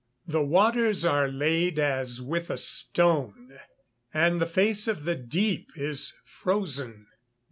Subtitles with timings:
[0.25, 3.59] [Verse: "The waters are laid as with a stone,
[4.11, 7.05] and the face of the deep is frozen."